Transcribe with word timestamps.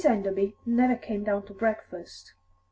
Enderby 0.03 0.57
never 0.65 0.95
came 0.95 1.23
down 1.23 1.45
to 1.45 1.53
breakfast. 1.53 2.33